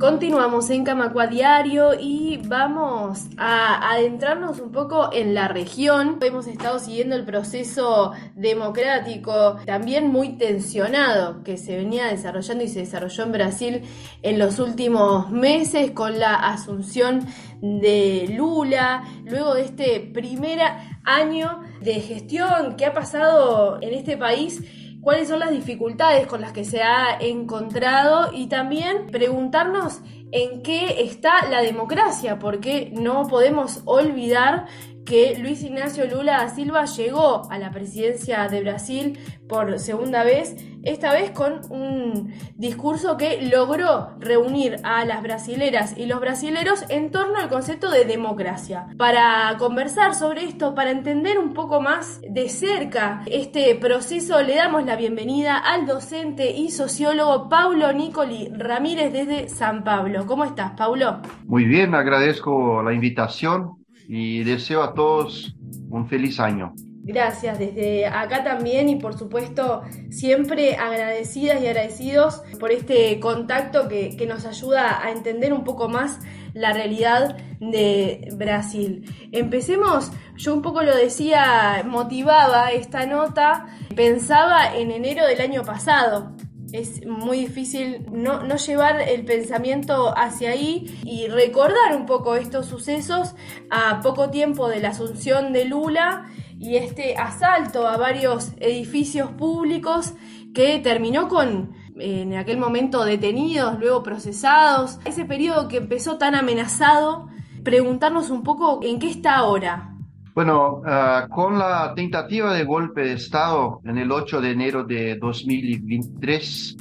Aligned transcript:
Continuamos 0.00 0.70
en 0.70 0.82
Camacua 0.82 1.26
Diario 1.26 1.90
y 1.92 2.38
vamos 2.46 3.26
a 3.36 3.92
adentrarnos 3.92 4.58
un 4.58 4.72
poco 4.72 5.10
en 5.12 5.34
la 5.34 5.46
región. 5.46 6.16
Hemos 6.22 6.46
estado 6.46 6.78
siguiendo 6.78 7.16
el 7.16 7.26
proceso 7.26 8.12
democrático, 8.34 9.58
también 9.66 10.10
muy 10.10 10.38
tensionado, 10.38 11.42
que 11.44 11.58
se 11.58 11.76
venía 11.76 12.06
desarrollando 12.06 12.64
y 12.64 12.68
se 12.68 12.78
desarrolló 12.78 13.24
en 13.24 13.32
Brasil 13.32 13.82
en 14.22 14.38
los 14.38 14.58
últimos 14.58 15.30
meses 15.30 15.90
con 15.90 16.18
la 16.18 16.34
asunción 16.34 17.26
de 17.60 18.24
Lula, 18.34 19.04
luego 19.26 19.52
de 19.52 19.64
este 19.64 20.00
primer 20.00 20.60
año 21.04 21.60
de 21.82 22.00
gestión 22.00 22.76
que 22.76 22.86
ha 22.86 22.94
pasado 22.94 23.78
en 23.82 23.92
este 23.92 24.16
país 24.16 24.62
cuáles 25.00 25.28
son 25.28 25.40
las 25.40 25.50
dificultades 25.50 26.26
con 26.26 26.40
las 26.40 26.52
que 26.52 26.64
se 26.64 26.82
ha 26.82 27.16
encontrado 27.20 28.30
y 28.32 28.48
también 28.48 29.06
preguntarnos 29.10 30.00
en 30.32 30.62
qué 30.62 31.02
está 31.02 31.48
la 31.48 31.62
democracia, 31.62 32.38
porque 32.38 32.90
no 32.92 33.26
podemos 33.26 33.82
olvidar 33.84 34.66
que 35.04 35.36
Luis 35.38 35.62
Ignacio 35.62 36.06
Lula 36.06 36.38
da 36.38 36.48
Silva 36.48 36.84
llegó 36.84 37.42
a 37.50 37.58
la 37.58 37.70
presidencia 37.70 38.48
de 38.48 38.60
Brasil 38.62 39.18
por 39.48 39.78
segunda 39.80 40.22
vez, 40.22 40.56
esta 40.84 41.12
vez 41.12 41.32
con 41.32 41.60
un 41.70 42.32
discurso 42.56 43.16
que 43.16 43.42
logró 43.42 44.10
reunir 44.20 44.76
a 44.84 45.04
las 45.04 45.22
brasileras 45.22 45.98
y 45.98 46.06
los 46.06 46.20
brasileros 46.20 46.84
en 46.88 47.10
torno 47.10 47.38
al 47.38 47.48
concepto 47.48 47.90
de 47.90 48.04
democracia. 48.04 48.86
Para 48.96 49.56
conversar 49.58 50.14
sobre 50.14 50.44
esto, 50.44 50.74
para 50.74 50.90
entender 50.90 51.38
un 51.38 51.52
poco 51.52 51.80
más 51.80 52.20
de 52.28 52.48
cerca 52.48 53.22
este 53.26 53.74
proceso, 53.74 54.40
le 54.42 54.54
damos 54.56 54.84
la 54.84 54.96
bienvenida 54.96 55.56
al 55.56 55.86
docente 55.86 56.52
y 56.52 56.70
sociólogo 56.70 57.48
Paulo 57.48 57.92
Nicoli 57.92 58.50
Ramírez 58.52 59.12
desde 59.12 59.48
San 59.48 59.82
Pablo. 59.82 60.26
¿Cómo 60.26 60.44
estás, 60.44 60.72
Paulo? 60.72 61.20
Muy 61.46 61.64
bien, 61.64 61.94
agradezco 61.94 62.82
la 62.82 62.92
invitación 62.92 63.79
y 64.12 64.42
deseo 64.42 64.82
a 64.82 64.92
todos 64.92 65.54
un 65.88 66.08
feliz 66.08 66.40
año. 66.40 66.74
Gracias, 67.02 67.58
desde 67.58 68.06
acá 68.06 68.42
también 68.44 68.88
y 68.88 68.96
por 68.96 69.16
supuesto 69.16 69.82
siempre 70.10 70.76
agradecidas 70.76 71.62
y 71.62 71.66
agradecidos 71.68 72.42
por 72.58 72.72
este 72.72 73.18
contacto 73.20 73.88
que, 73.88 74.16
que, 74.16 74.26
nos 74.26 74.44
ayuda 74.44 75.02
a 75.02 75.10
entender 75.10 75.52
un 75.52 75.64
poco 75.64 75.88
más 75.88 76.18
la 76.54 76.72
realidad 76.72 77.36
de 77.60 78.28
Brasil. 78.36 79.04
Empecemos, 79.32 80.10
yo 80.36 80.54
un 80.54 80.62
poco 80.62 80.82
lo 80.82 80.94
decía, 80.94 81.84
motivaba 81.86 82.72
esta 82.72 83.06
nota, 83.06 83.66
pensaba 83.94 84.76
en 84.76 84.90
enero 84.90 85.24
del 85.26 85.40
año 85.40 85.62
pasado, 85.62 86.36
es 86.72 87.06
muy 87.06 87.38
difícil 87.38 88.06
no, 88.10 88.42
no, 88.42 88.56
llevar 88.56 89.00
el 89.00 89.24
pensamiento 89.24 90.16
hacia 90.16 90.50
ahí 90.50 91.00
y 91.04 91.28
recordar 91.28 91.96
un 91.96 92.06
poco 92.06 92.34
estos 92.36 92.66
sucesos 92.66 93.34
a 93.70 94.00
poco 94.00 94.30
tiempo 94.30 94.68
de 94.68 94.80
la 94.80 94.90
asunción 94.90 95.52
de 95.52 95.64
Lula 95.64 96.26
y 96.58 96.76
este 96.76 97.16
asalto 97.16 97.86
a 97.86 97.96
varios 97.96 98.52
edificios 98.60 99.30
públicos 99.32 100.14
que 100.54 100.78
terminó 100.78 101.28
con 101.28 101.74
en 101.96 102.34
aquel 102.34 102.56
momento 102.56 103.04
detenidos, 103.04 103.78
luego 103.78 104.02
procesados, 104.02 104.98
ese 105.04 105.26
periodo 105.26 105.68
que 105.68 105.78
empezó 105.78 106.16
tan 106.16 106.34
amenazado, 106.34 107.28
preguntarnos 107.62 108.30
un 108.30 108.42
poco 108.42 108.80
en 108.82 108.98
qué 108.98 109.10
está 109.10 109.36
ahora 109.36 109.89
bueno, 110.34 110.82
uh, 110.84 111.28
con 111.28 111.58
la 111.58 111.92
tentativa 111.94 112.54
de 112.54 112.64
golpe 112.64 113.02
de 113.02 113.12
Estado 113.14 113.80
en 113.84 113.98
el 113.98 114.12
8 114.12 114.40
de 114.40 114.50
enero 114.50 114.84
de 114.84 115.16
2023, 115.16 116.76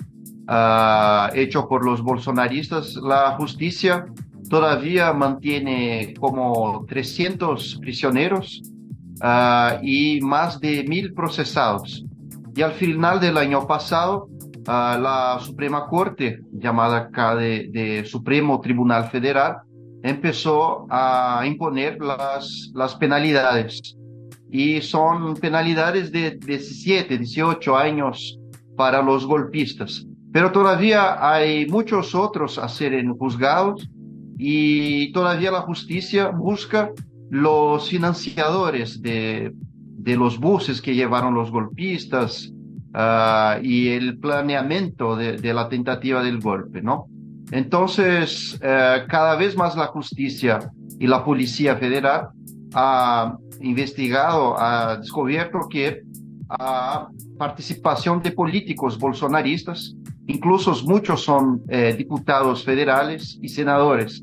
uh, 0.47 1.33
hecho 1.33 1.67
por 1.67 1.83
los 1.83 2.02
bolsonaristas, 2.02 2.95
la 2.95 3.31
justicia 3.38 4.05
todavía 4.50 5.14
mantiene 5.14 6.14
como 6.20 6.86
300 6.88 7.80
prisioneros 7.81 8.61
uh, 9.21 9.80
y 9.82 10.21
más 10.21 10.59
de 10.59 10.83
mil 10.83 11.14
procesados. 11.14 12.05
Y 12.55 12.61
al 12.61 12.73
final 12.73 13.20
del 13.20 13.38
año 13.38 13.65
pasado, 13.65 14.27
la 14.65 15.39
Suprema 15.42 15.88
Corte, 15.88 16.42
llamada 16.52 16.98
acá 16.98 17.36
de, 17.36 17.70
de 17.71 18.05
Supremo 18.05 18.61
Tribunal 18.61 19.09
Federal, 19.09 19.61
empezó 20.04 20.86
a 20.89 21.43
imponer 21.45 21.99
las, 22.02 22.71
las 22.73 22.95
penalidades. 22.95 23.95
Y 24.52 24.82
son 24.82 25.36
penalidades 25.36 26.11
de 26.11 26.32
17, 26.32 27.17
18 27.17 27.77
años 27.77 28.39
para 28.76 29.02
los 29.02 29.26
golpistas. 29.26 30.05
Pero 30.32 30.52
todavía 30.52 31.17
hay 31.27 31.67
muchos 31.67 32.15
otros 32.15 32.58
a 32.58 32.67
ser 32.70 33.05
juzgados 33.17 33.89
y 34.38 35.11
todavía 35.11 35.52
la 35.52 35.61
justicia 35.61 36.30
busca 36.30 36.92
los 37.30 37.89
financiadores 37.89 39.02
de, 39.02 39.52
de 39.54 40.15
los 40.15 40.39
buses 40.39 40.82
que 40.82 40.95
llevaron 40.95 41.36
los 41.36 41.52
golpistas 41.52 42.52
uh, 42.93 43.61
y 43.61 43.89
el 43.89 44.17
planeamiento 44.17 45.15
de 45.15 45.54
la 45.54 45.67
tentativa 45.67 46.23
del 46.23 46.39
golpe, 46.39 46.82
¿no? 46.82 47.08
Entonces, 47.52 48.60
eh, 48.61 49.04
cada 49.08 49.36
vez 49.36 49.55
más 49.55 49.76
la 49.76 49.87
justicia 49.87 50.60
y 50.99 51.08
la 51.08 51.23
Policía 51.23 51.76
Federal 51.77 52.30
ha 52.73 53.37
investigado, 53.61 54.55
ha 54.60 54.98
descubierto 54.98 55.67
que 55.70 56.04
la 56.48 57.08
participación 57.38 58.21
de 58.21 58.32
políticos 58.32 58.98
bolsonaristas, 58.99 59.95
incluso 60.27 60.76
muchos 60.86 61.23
son 61.23 61.61
eh, 61.70 61.95
diputados 61.98 62.64
federales 62.64 63.39
y 63.42 63.49
senadores, 63.49 64.21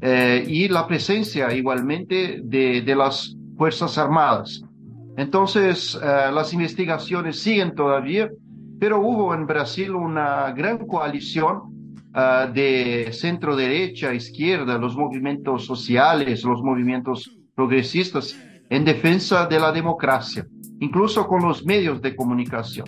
eh, 0.00 0.44
y 0.46 0.68
la 0.68 0.86
presencia 0.86 1.52
igualmente 1.52 2.40
de 2.42 2.94
las 2.96 3.36
Fuerzas 3.56 3.96
Armadas. 3.98 4.62
Entonces, 5.16 5.96
las 6.02 6.52
investigaciones 6.52 7.38
siguen 7.38 7.74
todavía, 7.76 8.28
pero 8.80 9.00
hubo 9.00 9.32
en 9.32 9.46
Brasil 9.46 9.94
una 9.94 10.50
gran 10.50 10.86
coalición 10.86 11.73
uh, 12.14 12.52
de 12.52 13.10
centro 13.12 13.56
derecha, 13.56 14.14
izquierda, 14.14 14.78
los 14.78 14.96
movimientos 14.96 15.66
sociales, 15.66 16.44
los 16.44 16.62
movimientos 16.62 17.36
progresistas 17.54 18.36
en 18.70 18.84
defensa 18.84 19.46
de 19.46 19.60
la 19.60 19.72
democracia, 19.72 20.46
incluso 20.80 21.26
con 21.26 21.42
los 21.42 21.64
medios 21.64 22.00
de 22.00 22.14
comunicación. 22.14 22.86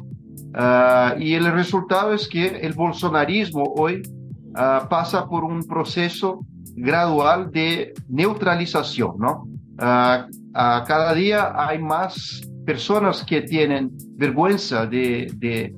Uh, 0.54 1.20
y 1.20 1.34
el 1.34 1.52
resultado 1.52 2.14
es 2.14 2.28
que 2.28 2.46
el 2.46 2.72
bolsonarismo 2.72 3.74
hoy 3.76 4.02
uh, 4.50 4.88
pasa 4.88 5.26
por 5.26 5.44
un 5.44 5.62
proceso 5.66 6.40
gradual 6.76 7.50
de 7.50 7.92
neutralización, 8.08 9.16
¿no? 9.18 9.48
cada 9.78 11.12
día 11.12 11.52
hay 11.54 11.78
más 11.78 12.48
personas 12.64 13.22
que 13.24 13.42
tienen 13.42 13.90
vergüenza 14.16 14.86
de, 14.86 15.74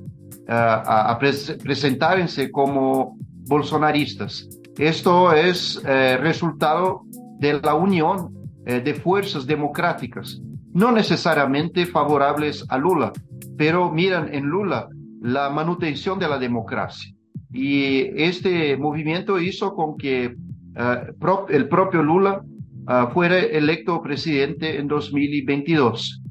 presentarse 1.63 2.49
como 2.49 3.17
bolsonaristas. 3.49 4.47
Esto 4.77 5.33
es 5.33 5.81
eh, 5.85 6.17
resultado 6.17 7.01
de 7.39 7.59
la 7.59 7.73
unión 7.73 8.33
eh, 8.65 8.79
de 8.79 8.93
fuerzas 8.93 9.45
democráticas, 9.45 10.39
no 10.73 10.91
necesariamente 10.91 11.85
favorables 11.85 12.65
a 12.69 12.77
Lula, 12.77 13.11
pero 13.57 13.91
miran 13.91 14.33
en 14.33 14.45
Lula 14.45 14.87
la 15.21 15.49
manutención 15.49 16.19
de 16.19 16.29
la 16.29 16.37
democracia. 16.37 17.13
Y 17.51 18.01
este 18.21 18.77
movimiento 18.77 19.39
hizo 19.39 19.73
con 19.73 19.97
que 19.97 20.25
eh, 20.25 21.13
el 21.49 21.67
propio 21.67 22.03
Lula 22.03 22.41
fuera 23.13 23.37
electo 23.37 24.01
presidente 24.01 24.79
en 24.79 24.87
2022. 24.87 26.23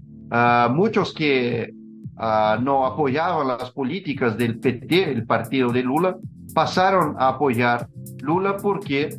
muchos 0.70 1.14
que 1.14 1.72
no 2.16 2.84
apoyaban 2.84 3.46
las 3.46 3.70
políticas 3.70 4.36
del 4.36 4.58
PT, 4.58 5.12
el 5.12 5.24
partido 5.24 5.70
de 5.70 5.84
Lula, 5.84 6.16
pasaron 6.58 7.14
a 7.20 7.28
apoyar 7.28 7.88
Lula 8.20 8.56
porque 8.56 9.10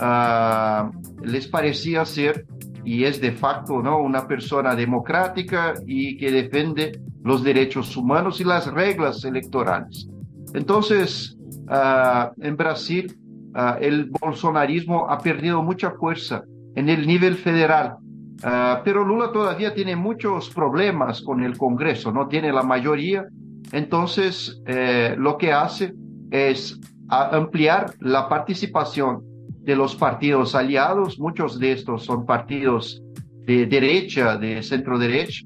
uh, 0.00 1.26
les 1.26 1.48
parecía 1.48 2.04
ser 2.04 2.46
y 2.84 3.02
es 3.02 3.20
de 3.20 3.32
facto 3.32 3.82
¿no? 3.82 3.98
una 3.98 4.28
persona 4.28 4.76
democrática 4.76 5.74
y 5.88 6.16
que 6.16 6.30
defiende 6.30 7.00
los 7.24 7.42
derechos 7.42 7.96
humanos 7.96 8.40
y 8.40 8.44
las 8.44 8.72
reglas 8.72 9.24
electorales. 9.24 10.06
Entonces, 10.54 11.36
uh, 11.68 12.30
en 12.40 12.56
Brasil, 12.56 13.12
uh, 13.56 13.76
el 13.80 14.08
bolsonarismo 14.20 15.10
ha 15.10 15.18
perdido 15.18 15.64
mucha 15.64 15.90
fuerza 15.98 16.44
en 16.76 16.88
el 16.88 17.08
nivel 17.08 17.34
federal, 17.34 17.96
pero 18.84 19.04
Lula 19.04 19.32
todavía 19.32 19.74
tiene 19.74 19.96
muchos 19.96 20.50
problemas 20.50 21.22
con 21.22 21.42
el 21.42 21.56
Congreso, 21.58 22.12
no 22.12 22.28
tiene 22.28 22.52
la 22.52 22.62
mayoría, 22.62 23.24
entonces 23.72 24.60
eh, 24.66 25.14
lo 25.18 25.38
que 25.38 25.52
hace 25.52 25.94
es 26.34 26.80
ampliar 27.08 27.94
la 28.00 28.28
participación 28.28 29.22
de 29.62 29.76
los 29.76 29.94
partidos 29.94 30.54
aliados, 30.54 31.18
muchos 31.18 31.60
de 31.60 31.72
estos 31.72 32.04
son 32.04 32.26
partidos 32.26 33.00
de 33.46 33.66
derecha, 33.66 34.36
de 34.36 34.62
centro 34.62 34.98
derecha, 34.98 35.42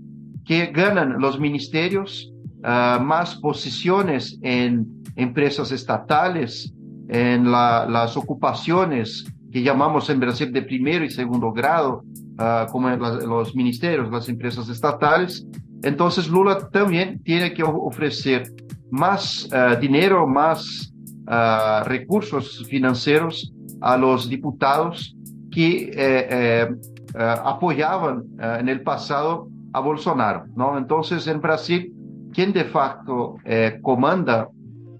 que 0.46 0.66
ganan 0.66 1.20
los 1.20 1.38
ministerios, 1.38 2.32
uh, 2.64 3.02
más 3.02 3.36
posiciones 3.36 4.38
en 4.42 4.86
empresas 5.16 5.72
estatales 5.72 6.72
en 7.08 7.50
las 7.50 8.16
ocupaciones 8.16 9.24
que 9.52 9.62
llamamos 9.62 10.08
en 10.10 10.20
Brasil 10.20 10.52
de 10.52 10.62
primero 10.62 11.04
y 11.04 11.10
segundo 11.10 11.52
grado, 11.52 12.04
ah, 12.36 12.66
como 12.70 12.90
los 12.90 13.54
ministerios, 13.54 14.10
las 14.10 14.28
empresas 14.28 14.68
estatales. 14.68 15.46
Entonces 15.82 16.28
Lula 16.28 16.68
también 16.70 17.22
tiene 17.22 17.54
que 17.54 17.62
ofrecer 17.62 18.52
más 18.90 19.48
ah, 19.52 19.76
dinero, 19.76 20.26
más 20.26 20.92
ah, 21.26 21.82
recursos 21.86 22.66
financieros 22.68 23.52
a 23.80 23.96
los 23.96 24.28
diputados 24.28 25.14
que 25.50 25.90
eh, 25.94 26.26
eh, 26.30 26.68
apoyaban 27.14 28.24
en 28.38 28.68
el 28.68 28.82
pasado 28.82 29.48
a 29.72 29.80
Bolsonaro. 29.80 30.46
¿no? 30.54 30.76
Entonces 30.78 31.26
en 31.26 31.40
Brasil, 31.40 31.92
quien 32.32 32.52
de 32.52 32.64
facto 32.64 33.36
eh, 33.44 33.78
comanda 33.82 34.48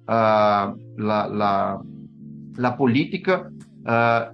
la, 0.07 0.75
la, 2.57 2.77
política 2.77 3.51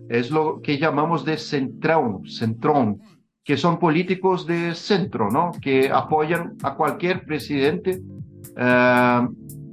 es 0.08 0.30
lo 0.30 0.60
que 0.62 0.78
llamamos 0.78 1.24
de 1.24 1.36
centrón, 1.36 2.26
centrón, 2.28 3.00
que 3.44 3.56
son 3.56 3.78
políticos 3.78 4.46
de 4.46 4.74
centro, 4.74 5.30
¿no? 5.30 5.50
Que 5.60 5.90
apoyan 5.90 6.56
a 6.62 6.74
cualquier 6.74 7.24
presidente, 7.24 8.00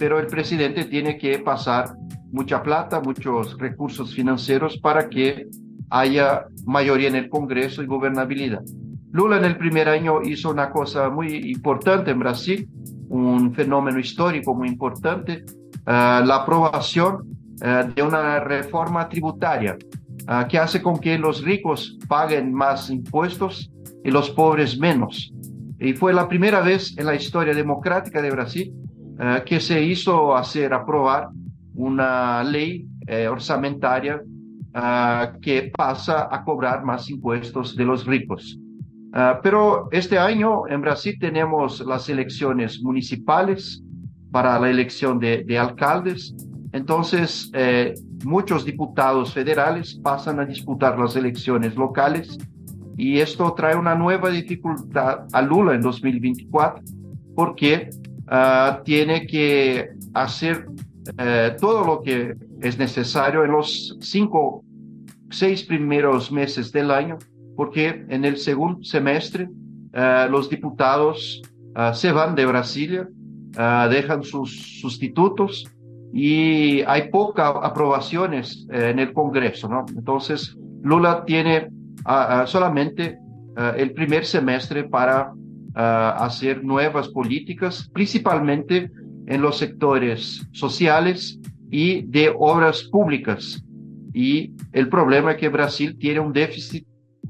pero 0.02 0.18
el 0.18 0.26
presidente 0.26 0.86
tiene 0.86 1.16
que 1.16 1.38
pasar 1.38 1.94
mucha 2.32 2.64
plata, 2.64 3.00
muchos 3.02 3.56
recursos 3.60 4.16
financieros 4.16 4.80
para 4.80 5.08
que 5.08 5.46
haya 5.92 6.48
mayoría 6.66 7.08
en 7.10 7.18
el 7.18 7.30
Congreso 7.30 7.84
y 7.84 7.86
gobernabilidad. 7.86 8.64
Lula 9.12 9.38
en 9.38 9.46
el 9.46 9.58
primer 9.60 9.88
año 9.88 10.24
hizo 10.24 10.50
una 10.50 10.72
cosa 10.72 11.12
muy 11.12 11.52
importante 11.52 12.10
en 12.10 12.18
Brasil, 12.18 12.68
un 13.10 13.54
fenómeno 13.54 14.00
histórico 14.00 14.56
muy 14.56 14.70
importante, 14.70 15.46
uh, 15.86 16.26
la 16.26 16.38
aprobación 16.38 17.38
eh, 17.62 17.84
de 17.94 18.02
una 18.02 18.40
reforma 18.40 19.08
tributaria 19.08 19.78
uh, 20.24 20.48
que 20.48 20.58
hace 20.58 20.82
con 20.82 20.98
que 20.98 21.16
los 21.20 21.44
ricos 21.44 22.00
paguen 22.08 22.52
más 22.52 22.90
impuestos 22.90 23.72
y 24.04 24.10
los 24.10 24.32
pobres 24.32 24.80
menos. 24.80 25.32
Y 25.80 25.94
fue 25.94 26.12
la 26.12 26.28
primera 26.28 26.62
vez 26.62 26.98
en 26.98 27.06
la 27.06 27.14
historia 27.14 27.54
democrática 27.54 28.20
de 28.20 28.32
Brasil 28.32 28.74
uh, 29.22 29.44
que 29.46 29.60
se 29.60 29.82
hizo 29.84 30.36
hacer 30.36 30.74
aprobar 30.74 31.30
una 31.74 32.44
ley 32.44 32.86
eh, 33.08 33.28
orçamentaria 33.28 34.22
que 35.42 35.70
pasa 35.76 36.30
a 36.32 36.46
cobrar 36.46 36.86
más 36.86 37.10
impuestos 37.10 37.76
de 37.76 37.84
los 37.84 38.06
ricos. 38.06 38.58
pero 39.44 39.90
este 39.92 40.18
año 40.18 40.66
en 40.70 40.80
Brasil 40.80 41.18
tenemos 41.20 41.82
las 41.82 42.08
elecciones 42.08 42.82
municipales 42.82 43.84
para 44.32 44.58
la 44.58 44.70
elección 44.70 45.20
de, 45.20 45.44
de 45.44 45.58
alcaldes 45.58 46.34
entonces, 46.74 47.52
eh, 47.54 47.94
muchos 48.24 48.64
diputados 48.66 49.34
federales 49.34 50.00
pasan 50.02 50.40
a 50.40 50.46
disputar 50.46 50.98
las 50.98 51.16
elecciones 51.16 51.76
locales 51.76 52.38
y 52.98 53.20
esto 53.20 53.54
trae 53.54 53.76
una 53.76 53.96
nueva 53.96 54.30
dificultad 54.30 55.26
a 55.34 55.42
Lula 55.42 55.76
en 55.76 55.82
2024 55.82 56.84
porque 57.36 57.90
uh, 58.32 58.84
tiene 58.84 59.28
que 59.28 59.90
hacer 60.14 60.66
uh, 60.68 61.60
todo 61.60 61.86
lo 61.86 62.02
que 62.02 62.36
es 62.62 62.78
necesario 62.78 63.44
en 63.44 63.52
los 63.52 63.98
cinco, 64.00 64.64
seis 65.30 65.64
primeros 65.64 66.32
meses 66.32 66.72
del 66.72 66.92
año, 66.92 67.18
porque 67.56 68.06
en 68.10 68.26
el 68.26 68.38
segundo 68.38 68.84
semestre 68.84 69.50
uh, 69.94 70.32
los 70.32 70.50
diputados 70.50 71.42
se 71.94 72.12
van 72.12 72.36
de 72.36 72.46
Brasilia, 72.46 73.08
dejan 73.90 74.24
sus 74.24 74.82
sustitutos 74.82 75.66
y 76.12 76.82
hay 76.82 77.10
pocas 77.10 77.54
aprobaciones 77.64 78.68
eh, 78.74 78.90
en 78.90 79.00
el 79.00 79.14
Congreso, 79.14 79.70
¿no? 79.70 79.86
Entonces, 79.96 80.58
Lula 80.84 81.24
tiene 81.26 81.70
solamente 82.46 83.18
el 83.78 83.94
primer 83.94 84.26
semestre 84.26 84.84
para 84.84 85.32
hacer 85.74 86.64
nuevas 86.64 87.10
políticas, 87.10 87.90
principalmente 87.94 88.92
en 89.28 89.42
los 89.42 89.58
sectores 89.58 90.46
sociales 90.52 91.40
y 91.70 92.02
de 92.04 92.34
obras 92.38 92.84
públicas. 92.84 93.64
Y 94.14 94.54
el 94.74 94.90
problema 94.90 95.32
es 95.32 95.38
que 95.38 95.50
Brasil 95.50 95.98
tiene 95.98 96.20
un 96.20 96.34
déficit 96.34 96.86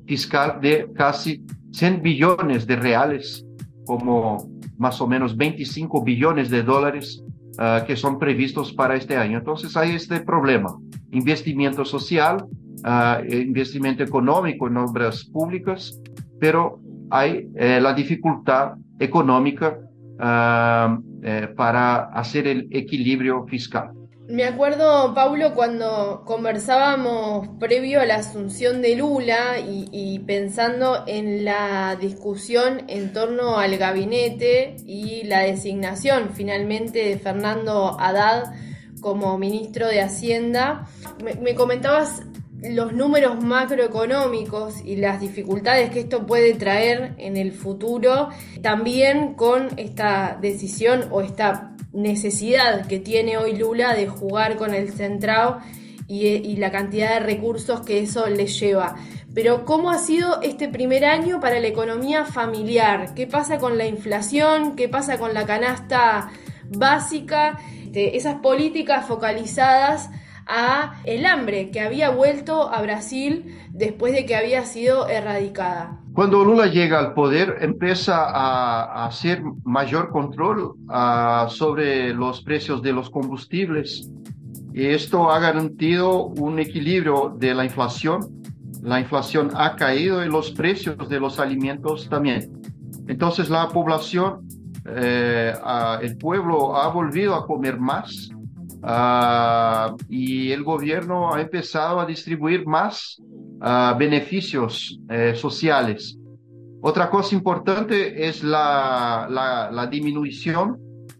fiscal 0.07 0.59
de 0.61 0.89
casi 0.95 1.45
100 1.71 2.01
billones 2.01 2.65
de 2.65 2.75
reales, 2.75 3.45
como 3.85 4.49
más 4.77 4.99
o 4.99 5.07
menos 5.07 5.37
25 5.37 6.03
billones 6.03 6.49
de 6.49 6.63
dólares 6.63 7.23
uh, 7.59 7.85
que 7.85 7.95
son 7.95 8.17
previstos 8.17 8.73
para 8.73 8.95
este 8.95 9.15
año. 9.15 9.37
Entonces 9.37 9.77
hay 9.77 9.91
este 9.91 10.21
problema, 10.21 10.75
investimiento 11.11 11.85
social, 11.85 12.45
uh, 12.83 13.31
investimento 13.31 14.03
económico 14.03 14.67
en 14.67 14.77
obras 14.77 15.23
públicas, 15.25 15.99
pero 16.39 16.80
hay 17.11 17.49
eh, 17.55 17.79
la 17.81 17.93
dificultad 17.93 18.73
económica 18.99 19.77
uh, 19.77 21.01
eh, 21.23 21.47
para 21.55 22.05
hacer 22.13 22.47
el 22.47 22.67
equilibrio 22.71 23.45
fiscal. 23.47 23.91
Me 24.31 24.45
acuerdo, 24.45 25.13
Paulo, 25.13 25.53
cuando 25.53 26.23
conversábamos 26.25 27.49
previo 27.59 27.99
a 27.99 28.05
la 28.05 28.15
asunción 28.15 28.81
de 28.81 28.95
Lula 28.95 29.59
y, 29.59 30.19
pensando 30.19 31.03
en 31.05 31.43
la 31.43 31.97
discusión 31.99 32.83
en 32.87 33.11
torno 33.11 33.57
al 33.57 33.77
gabinete 33.77 34.77
y 34.85 35.23
la 35.23 35.41
designación 35.41 36.29
finalmente 36.33 36.99
de 36.99 37.19
Fernando 37.19 37.99
Haddad 37.99 38.53
como 39.01 39.37
ministro 39.37 39.87
de 39.87 39.99
Hacienda, 39.99 40.87
me, 41.41 41.53
comentabas 41.53 42.23
los 42.61 42.93
números 42.93 43.43
macroeconómicos 43.43 44.81
y 44.85 44.97
las 44.97 45.19
dificultades 45.19 45.89
que 45.89 46.01
esto 46.01 46.25
puede 46.25 46.53
traer 46.53 47.13
en 47.17 47.37
el 47.37 47.51
futuro, 47.51 48.29
también 48.61 49.33
con 49.33 49.69
esta 49.77 50.37
decisión 50.39 51.05
o 51.11 51.21
esta 51.21 51.75
necesidad 51.91 52.85
que 52.87 52.99
tiene 52.99 53.37
hoy 53.37 53.55
Lula 53.55 53.95
de 53.95 54.07
jugar 54.07 54.55
con 54.57 54.73
el 54.73 54.91
centrado 54.91 55.59
y, 56.07 56.57
la 56.57 56.71
cantidad 56.71 57.13
de 57.13 57.19
recursos 57.21 57.81
que 57.81 57.99
eso 57.99 58.27
le 58.27 58.47
lleva. 58.47 58.95
Pero 59.33 59.63
¿cómo 59.63 59.91
ha 59.91 59.97
sido 59.97 60.41
este 60.41 60.67
primer 60.67 61.05
año 61.05 61.39
para 61.39 61.59
la 61.61 61.67
economía 61.67 62.25
familiar? 62.25 63.13
¿Qué 63.15 63.27
pasa 63.27 63.59
con 63.59 63.77
la 63.77 63.85
inflación? 63.85 64.75
¿Qué 64.75 64.89
pasa 64.89 65.17
con 65.17 65.33
la 65.33 65.45
canasta 65.45 66.29
básica? 66.69 67.59
De 67.85 68.17
esas 68.17 68.35
políticas 68.35 69.05
focalizadas 69.05 70.09
el 71.05 71.25
hambre 71.25 71.71
que 71.71 71.81
había 71.81 72.09
vuelto 72.09 72.71
a 72.71 72.81
Brasil 72.81 73.57
después 73.69 74.13
de 74.13 74.25
que 74.25 74.35
había 74.35 74.65
sido 74.65 75.07
erradicada. 75.07 75.99
Cuando 76.13 76.43
Lula 76.43 76.67
llega 76.67 76.99
al 76.99 77.13
poder, 77.13 77.57
empieza 77.61 78.25
a, 78.25 79.05
hacer 79.05 79.41
mayor 79.63 80.09
control 80.11 80.73
sobre 81.47 82.13
los 82.13 82.41
precios 82.41 82.81
de 82.81 82.91
los 82.91 83.09
combustibles 83.09 84.09
y 84.73 84.87
esto 84.87 85.31
ha 85.31 85.39
garantido 85.39 86.25
un 86.25 86.59
equilibrio 86.59 87.33
de 87.37 87.53
la 87.53 87.63
inflación. 87.63 88.41
La 88.81 88.99
inflación 88.99 89.51
ha 89.55 89.75
caído 89.75 90.23
y 90.25 90.29
los 90.29 90.51
precios 90.51 91.07
de 91.07 91.19
los 91.19 91.39
alimentos 91.39 92.09
también. 92.09 92.51
Entonces 93.07 93.49
la 93.49 93.67
población, 93.69 94.47
eh, 94.85 95.53
el 96.01 96.17
pueblo 96.17 96.75
ha 96.75 96.89
volvido 96.89 97.35
a 97.35 97.45
comer 97.45 97.79
más 97.79 98.31
ah, 98.83 99.95
y 100.09 100.51
el 100.51 100.63
gobierno 100.63 101.33
ha 101.33 101.41
empezado 101.41 101.99
a 101.99 102.05
distribuir 102.05 102.65
más 102.65 103.21
beneficios 103.97 104.99
eh, 105.09 105.33
sociales. 105.35 106.17
Otra 106.81 107.09
cosa 107.11 107.35
importante 107.35 108.27
es 108.27 108.43
la, 108.43 109.27
la, 109.71 109.87
disminución 109.87 110.77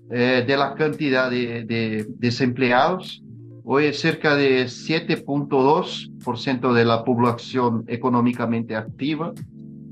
eh, 0.09 0.43
de 0.45 0.57
la 0.57 0.73
cantidad 0.73 1.29
de, 1.29 2.05
desempleados. 2.17 3.23
Hoy 3.63 3.85
es 3.85 3.99
cerca 3.99 4.35
de 4.35 4.65
7.2% 4.65 6.73
de 6.73 6.83
la 6.83 7.03
población 7.03 7.83
económicamente 7.87 8.75
activa. 8.75 9.33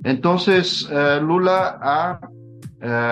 Entonces, 0.04 0.90
eh, 0.92 1.20
Lula 1.22 1.78
ha 1.82 2.20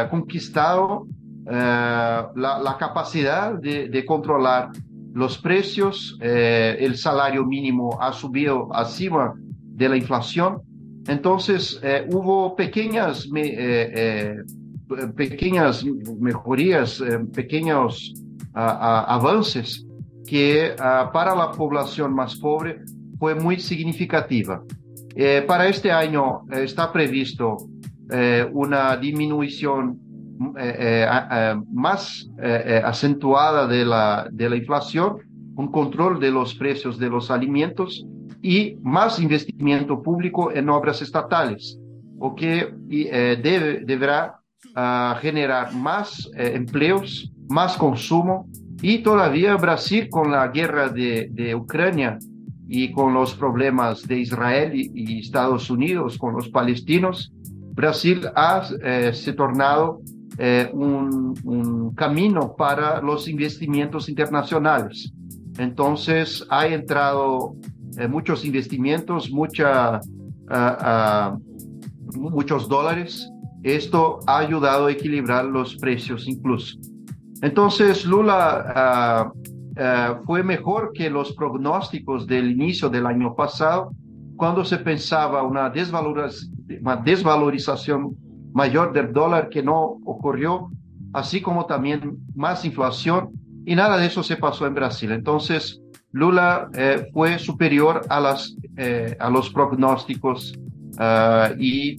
conquistado 0.10 1.06
la, 1.50 2.32
la, 2.36 2.78
capacidad 2.78 3.54
de, 3.54 4.06
controlar 4.06 4.70
los 5.14 5.38
precios, 5.40 6.18
eh, 6.22 6.78
el 6.80 6.98
salario 6.98 7.46
mínimo 7.46 7.98
ha 8.00 8.14
subido 8.14 8.70
encima 8.78 9.34
de 9.36 9.90
la 9.90 9.98
inflación. 9.98 10.62
Entonces, 11.08 11.80
eh, 11.82 12.06
hubo 12.12 12.56
pequeñas, 12.56 13.28
eh, 13.36 14.36
pequeñas 15.16 15.86
mejorías, 16.20 17.04
pequeños 17.34 18.14
avances 18.54 19.86
que 20.28 20.76
para 20.78 21.36
la 21.36 21.52
población 21.52 22.14
más 22.14 22.36
pobre 22.36 22.82
fue 23.18 23.36
muy 23.36 23.60
significativa. 23.60 24.62
para 25.48 25.68
este 25.68 25.92
año 25.92 26.42
está 26.52 26.92
previsto 26.92 27.58
una 28.54 28.98
disminución 28.98 30.07
eh, 30.58 31.08
eh, 31.10 31.56
más 31.72 32.30
eh, 32.42 32.82
acentuada 32.84 33.68
de 33.68 33.86
la, 33.86 34.28
de 34.32 34.50
la 34.50 34.56
inflación 34.56 35.18
un 35.58 35.72
control 35.72 36.20
de 36.20 36.32
los 36.32 36.54
precios 36.56 36.98
de 37.00 37.10
los 37.10 37.32
alimentos 37.32 38.06
y 38.42 38.78
más 38.84 39.20
investimiento 39.20 40.02
público 40.02 40.52
en 40.52 40.70
obras 40.70 41.02
estatales, 41.02 41.80
o 42.20 42.36
que 42.36 42.74
eh, 42.90 43.40
debe, 43.42 43.82
deberá 43.84 44.40
ah, 44.76 45.18
generar 45.20 45.74
más 45.74 46.30
eh, 46.36 46.54
empleos, 46.56 47.32
más 47.50 47.76
consumo 47.76 48.48
y 48.82 49.00
todavía 49.00 49.56
Brasil 49.56 50.08
con 50.10 50.32
la 50.32 50.48
guerra 50.50 50.90
de, 50.90 51.30
de 51.32 51.56
Ucrania 51.56 52.20
y 52.70 52.92
con 52.92 53.14
los 53.14 53.34
problemas 53.34 54.08
de 54.08 54.20
Israel 54.20 54.72
y, 54.76 55.20
Estados 55.20 55.72
Unidos 55.72 56.18
con 56.18 56.36
los 56.36 56.50
palestinos, 56.50 57.34
Brasil 57.74 58.22
ha 58.36 58.68
eh, 58.84 59.12
se 59.14 59.34
tornado 59.34 60.02
eh, 60.40 60.70
un, 60.72 61.94
camino 61.96 62.56
para 62.56 63.02
los 63.02 63.28
investimientos 63.28 64.08
internacionales. 64.08 65.12
Entonces 65.58 66.46
ha 66.50 66.68
entrado 66.68 67.56
eh, 67.98 68.08
muchos 68.08 68.46
investimientos, 68.46 69.32
mucha, 69.32 70.00
uh, 70.00 71.40
muchos 72.16 72.70
dólares. 72.70 73.28
Esto 73.64 74.20
ha 74.28 74.38
ayudado 74.38 74.86
a 74.86 74.92
equilibrar 74.92 75.46
los 75.46 75.76
precios 75.78 76.28
incluso. 76.28 76.78
Entonces 77.42 78.06
Lula 78.06 79.34
uh, 79.34 80.24
fue 80.26 80.44
mejor 80.44 80.92
que 80.94 81.10
los 81.10 81.34
pronósticos 81.34 82.28
del 82.28 82.52
inicio 82.52 82.90
del 82.90 83.08
año 83.08 83.34
pasado, 83.36 83.92
cuando 84.36 84.64
se 84.64 84.78
pensaba 84.78 85.42
una 85.42 85.72
desvalorización 85.72 88.16
mayor 88.58 88.92
del 88.92 89.14
dólar 89.14 89.50
que 89.50 89.62
no 89.62 90.00
ocurrió, 90.04 90.72
así 91.14 91.42
como 91.42 91.68
también 91.68 92.18
más 92.34 92.66
inflación, 92.66 93.30
y 93.68 93.76
nada 93.76 93.98
de 93.98 94.08
eso 94.08 94.24
se 94.24 94.36
pasó 94.36 94.66
en 94.66 94.74
Brasil. 94.74 95.12
Entonces, 95.12 95.80
Lula 96.12 96.68
eh, 96.74 97.08
fue 97.14 97.38
superior 97.38 98.02
a, 98.10 98.20
las, 98.20 98.56
eh, 98.76 99.16
a 99.20 99.30
los 99.30 99.52
pronósticos 99.52 100.58
uh, 100.98 101.54
y 101.60 101.98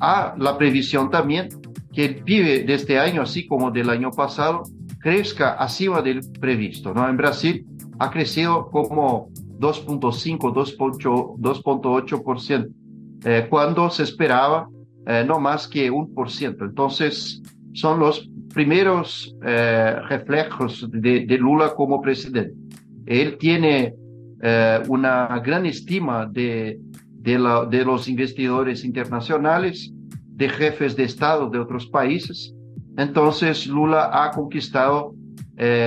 a 0.00 0.34
la 0.38 0.56
previsión 0.56 1.10
también 1.10 1.50
que 1.92 2.06
el 2.06 2.24
PIB 2.24 2.64
de 2.64 2.74
este 2.74 2.98
año, 2.98 3.20
así 3.20 3.46
como 3.46 3.70
del 3.70 3.90
año 3.90 4.10
pasado, 4.10 4.62
crezca 5.00 5.52
acima 5.52 6.00
del 6.00 6.22
previsto. 6.40 6.94
¿no? 6.94 7.06
En 7.06 7.18
Brasil 7.18 7.66
ha 7.98 8.10
crecido 8.10 8.70
como 8.70 9.28
2.5, 9.58 10.38
2.8%, 11.36 12.68
eh, 13.24 13.46
cuando 13.50 13.90
se 13.90 14.04
esperaba 14.04 14.66
eh, 15.06 15.24
no 15.26 15.40
más 15.40 15.66
que 15.66 15.90
un 15.90 16.14
por 16.14 16.30
ciento. 16.30 16.64
Entonces, 16.64 17.42
son 17.72 18.00
los 18.00 18.28
primeros 18.52 19.34
eh, 19.44 19.96
reflejos 20.08 20.86
de, 20.90 21.38
Lula 21.38 21.72
como 21.74 22.00
presidente. 22.00 22.54
Él 23.06 23.38
tiene 23.38 23.94
eh, 24.42 24.82
una 24.88 25.40
gran 25.44 25.66
estima 25.66 26.26
de, 26.26 26.78
de, 27.12 27.66
de 27.70 27.84
los 27.84 28.08
investidores 28.08 28.84
internacionales, 28.84 29.92
de 30.14 30.48
jefes 30.48 30.96
de 30.96 31.04
Estado 31.04 31.50
de 31.50 31.58
otros 31.58 31.86
países, 31.86 32.54
entonces 32.96 33.66
Lula 33.66 34.10
ha 34.12 34.30
conquistado 34.30 35.14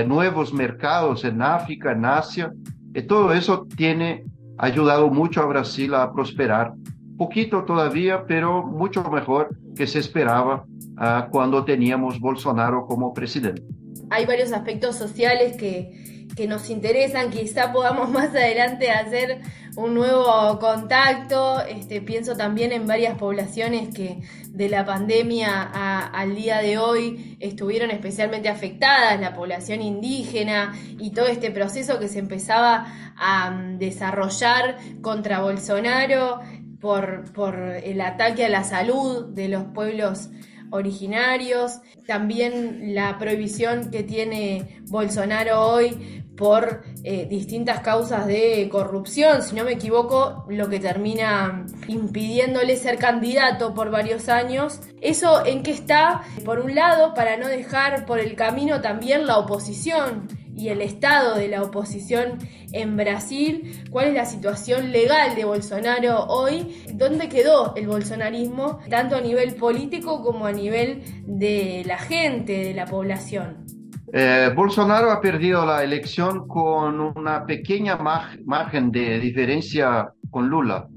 nuevos 0.06 0.54
mercados 0.54 1.26
en 1.26 1.42
África, 1.42 1.94
en 1.94 2.06
Asia, 2.06 2.54
y 2.94 3.02
todo 3.02 3.34
eso 3.34 3.66
tiene 3.76 4.24
ayudado 4.58 5.10
mucho 5.10 5.42
a 5.42 5.46
Brasil 5.46 5.94
a 5.96 6.12
prosperar. 6.14 6.74
Poquito 7.18 7.64
todavía, 7.64 8.26
pero 8.28 8.64
mucho 8.64 9.04
mejor 9.04 9.56
que 9.76 9.88
se 9.88 10.00
esperaba 10.00 10.66
uh, 10.66 11.30
cuando 11.32 11.64
teníamos 11.64 12.20
Bolsonaro 12.20 12.86
como 12.86 13.14
presidente. 13.14 13.64
Hay 14.10 14.26
varios 14.26 14.52
aspectos 14.52 14.96
sociales 14.96 15.56
que, 15.58 16.28
que 16.36 16.48
nos 16.48 16.70
interesan, 16.70 17.30
quizá 17.30 17.72
podamos 17.72 18.10
más 18.12 18.30
adelante 18.30 18.92
hacer 18.92 19.42
un 19.76 19.94
nuevo 19.94 20.60
contacto. 20.60 21.62
Este, 21.62 22.02
pienso 22.02 22.36
también 22.36 22.72
en 22.72 22.88
varias 22.88 23.18
poblaciones 23.18 23.94
que 23.94 24.22
de 24.50 24.70
la 24.70 24.86
pandemia 24.86 25.64
al 25.64 26.36
día 26.36 26.60
de 26.60 26.78
hoy 26.78 27.38
estuvieron 27.40 27.90
especialmente 27.92 28.50
afectadas, 28.50 29.20
la 29.20 29.34
población 29.34 29.82
indígena 29.82 30.74
y 31.00 31.12
todo 31.12 31.28
este 31.28 31.50
proceso 31.50 32.00
que 32.00 32.08
se 32.08 32.20
empezaba 32.20 32.86
a 33.16 33.50
mm, 33.50 33.78
desarrollar 33.80 34.78
contra 35.02 35.42
Bolsonaro 35.42 36.40
por, 36.84 37.32
por 37.32 37.56
el 37.56 38.02
ataque 38.02 38.44
a 38.44 38.50
la 38.50 38.66
salud 38.66 39.28
de 39.28 39.48
los 39.48 39.64
pueblos 39.64 40.30
originarios, 40.70 41.80
también 42.06 42.94
la 42.94 43.18
prohibición 43.18 43.90
que 43.90 44.04
tiene 44.04 44.82
Bolsonaro 44.90 45.62
hoy 45.62 46.26
por 46.36 46.84
eh, 47.06 47.26
distintas 47.30 47.80
causas 47.80 48.28
de 48.28 48.68
corrupción, 48.70 49.44
si 49.44 49.56
no 49.56 49.64
me 49.64 49.74
equivoco, 49.74 50.46
lo 50.50 50.68
que 50.68 50.82
termina 50.82 51.66
impidiéndole 51.88 52.76
ser 52.76 52.98
candidato 52.98 53.74
por 53.74 53.90
varios 53.90 54.28
años. 54.28 54.82
¿Eso 55.00 55.46
en 55.46 55.64
qué 55.64 55.72
está? 55.72 56.24
Por 56.44 56.60
un 56.60 56.76
lado, 56.76 57.14
para 57.14 57.38
no 57.38 57.48
dejar 57.48 58.06
por 58.06 58.20
el 58.20 58.36
camino 58.36 58.82
también 58.82 59.26
la 59.26 59.38
oposición 59.38 60.28
y 60.56 60.70
el 60.70 60.82
estado 60.82 61.36
de 61.36 61.48
la 61.48 61.64
oposición 61.64 62.40
en 62.72 62.96
Brasil, 62.98 63.84
cuál 63.90 64.08
es 64.08 64.14
la 64.14 64.26
situación 64.26 64.92
legal 64.92 65.36
de 65.36 65.46
Bolsonaro 65.46 66.26
hoy, 66.26 66.76
dónde 66.94 67.30
quedó 67.30 67.76
el 67.76 67.88
bolsonarismo, 67.88 68.80
tanto 68.90 69.16
a 69.16 69.22
nivel 69.22 69.56
político 69.56 70.22
como 70.24 70.46
a 70.46 70.52
nivel 70.52 71.04
de 71.26 71.84
la 71.86 71.98
gente, 71.98 72.54
de 72.54 72.74
la 72.74 72.86
población. 72.86 73.66
Eh, 74.12 74.52
Bolsonaro 74.56 75.10
ha 75.10 75.20
perdido 75.20 75.66
la 75.66 75.84
elección 75.84 76.48
con 76.48 77.00
una 77.00 77.46
pequeña 77.46 77.98
margen 77.98 78.92
de 78.92 79.20
diferencia 79.20 80.10
con 80.30 80.50
Lula. 80.50 80.88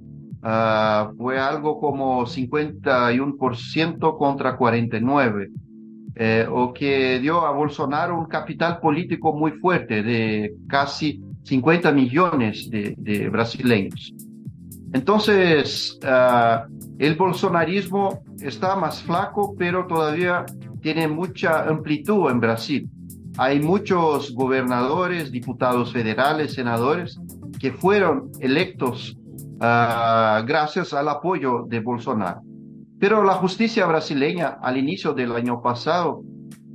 Uh, 0.42 1.16
fue 1.16 1.40
algo 1.40 1.80
como 1.80 2.24
51% 2.24 4.18
contra 4.18 4.56
49%, 4.56 5.50
eh, 6.16 6.46
o 6.50 6.72
que 6.72 7.18
dio 7.20 7.46
a 7.46 7.52
Bolsonaro 7.52 8.18
un 8.18 8.26
capital 8.26 8.80
político 8.80 9.32
muy 9.32 9.52
fuerte 9.52 10.02
de 10.02 10.54
casi 10.68 11.22
50 11.44 11.92
millones 11.92 12.68
de, 12.70 13.28
brasileños. 13.30 14.14
Entonces, 14.92 15.98
uh, 16.02 16.66
el 16.98 17.14
bolsonarismo 17.16 18.22
está 18.40 18.76
más 18.76 19.02
flaco, 19.02 19.54
pero 19.58 19.86
todavía 19.86 20.44
tiene 20.80 21.06
mucha 21.06 21.68
amplitud 21.68 22.30
en 22.30 22.40
Brasil 22.40 22.90
hay 23.38 23.60
muchos 23.60 24.34
gobernadores, 24.34 25.30
diputados 25.30 25.92
federales, 25.92 26.54
senadores 26.54 27.20
que 27.60 27.72
fueron 27.72 28.30
electos 28.40 29.16
uh, 29.56 30.44
gracias 30.46 30.94
al 30.94 31.08
apoyo 31.08 31.64
de 31.68 31.80
Bolsonaro. 31.80 32.40
Pero 32.98 33.22
la 33.22 33.34
justicia 33.34 33.86
brasileña 33.86 34.58
al 34.62 34.76
inicio 34.76 35.12
del 35.12 35.32
año 35.32 35.60
pasado 35.60 36.20
uh, 36.20 36.24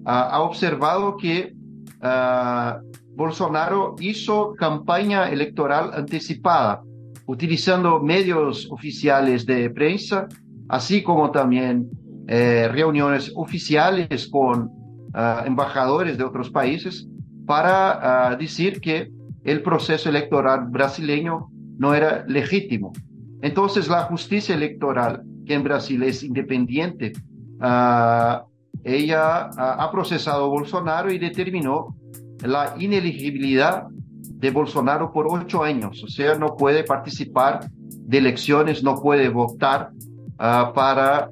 ha 0.06 0.42
observado 0.42 1.18
que 1.18 1.54
uh, 2.02 3.16
Bolsonaro 3.16 3.96
hizo 4.00 4.54
campaña 4.54 5.30
electoral 5.30 5.92
anticipada, 5.94 6.82
utilizando 7.26 8.00
medios 8.00 8.68
oficiales 8.72 9.46
de 9.46 9.70
prensa, 9.70 10.28
así 10.70 11.04
como 11.04 11.32
también 11.32 11.90
eh, 12.28 12.68
reuniones 12.72 13.32
oficiales 13.36 14.28
con 14.30 14.64
uh, 14.64 15.46
embajadores 15.46 16.18
de 16.18 16.24
otros 16.24 16.50
países 16.50 17.08
para 17.46 18.36
decir 18.38 18.80
que 18.80 19.12
el 19.44 19.62
proceso 19.62 20.10
electoral 20.10 20.68
brasileño 20.70 21.50
no 21.78 21.94
era 21.94 22.24
legítimo. 22.28 22.94
Entonces 23.42 23.88
la 23.90 24.04
justicia 24.04 24.56
electoral, 24.56 25.24
que 25.46 25.54
en 25.54 25.64
Brasil 25.64 26.02
es 26.04 26.24
independiente, 26.24 27.14
uh, 27.60 28.46
ella 28.84 29.50
ha 29.56 29.92
procesado 29.92 30.46
a 30.46 30.48
Bolsonaro 30.48 31.12
y 31.12 31.20
determinó 31.20 31.96
la 32.44 32.74
ineligibilidad 32.80 33.84
de 33.92 34.50
Bolsonaro 34.50 35.12
por 35.12 35.28
ocho 35.30 35.64
años, 35.64 36.04
o 36.04 36.08
sea, 36.08 36.36
no 36.36 36.56
puede 36.56 36.84
participar 36.84 37.70
de 37.72 38.18
elecciones, 38.18 38.84
no 38.84 38.96
puede 38.96 39.30
votar 39.30 39.92
uh, 39.94 40.74
para 40.74 41.30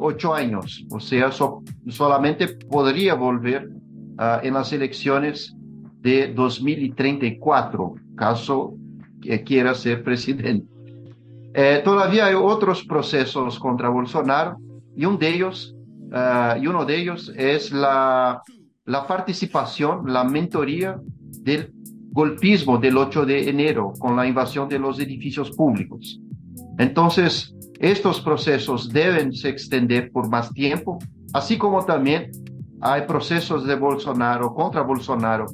ocho 0.00 0.34
años, 0.34 0.84
o 0.90 0.98
sea, 0.98 1.30
so, 1.30 1.62
solamente 1.88 2.48
podría 2.48 3.14
volver 3.14 3.68
en 4.42 4.54
las 4.54 4.72
elecciones 4.72 5.54
de 6.00 6.32
2034, 6.32 7.94
caso 8.16 8.74
que 9.20 9.42
quiera 9.42 9.74
ser 9.74 10.02
presidente. 10.02 10.75
Eh, 11.58 11.80
todavía 11.82 12.26
hay 12.26 12.34
otros 12.34 12.84
procesos 12.84 13.58
contra 13.58 13.88
Bolsonaro 13.88 14.58
y, 14.94 15.04
y 15.04 15.06
uno 15.06 16.84
de 16.84 16.96
ellos 16.98 17.32
es 17.34 17.72
la, 17.72 18.42
la 18.84 19.06
participación, 19.06 20.02
la 20.12 20.22
mentoría 20.24 21.00
del 21.40 21.72
golpismo 22.10 22.76
del 22.76 22.98
8 22.98 23.24
de 23.24 23.48
enero 23.48 23.94
con 23.98 24.16
la 24.16 24.26
invasión 24.26 24.68
de 24.68 24.78
los 24.78 25.00
edificios 25.00 25.50
públicos. 25.52 26.20
Entonces, 26.76 27.54
estos 27.80 28.20
procesos 28.20 28.90
deben 28.90 29.32
se 29.32 29.48
extender 29.48 30.12
por 30.12 30.28
más 30.28 30.52
tiempo, 30.52 30.98
así 31.32 31.56
como 31.56 31.86
también 31.86 32.32
hay 32.82 33.06
procesos 33.06 33.66
de 33.66 33.76
Bolsonaro 33.76 34.52
contra 34.52 34.82
Bolsonaro 34.82 35.46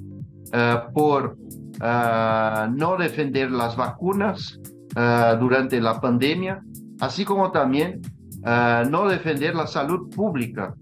por 0.92 1.37
no 1.80 2.97
defender 2.99 3.52
las 3.52 3.76
vacunas 3.76 4.59
durante 4.94 5.80
la 5.80 6.00
pandemia, 6.00 6.62
así 7.00 7.25
como 7.25 7.50
también 7.50 8.00
no 8.44 9.08
defender 9.08 9.54
la 9.54 9.66
salud 9.66 10.11
pública, 10.14 10.75